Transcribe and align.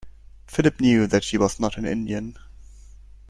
Philip 0.47 0.79
knew 0.81 1.05
that 1.05 1.23
she 1.23 1.37
was 1.37 1.59
not 1.59 1.77
an 1.77 1.85
Indian. 1.85 2.35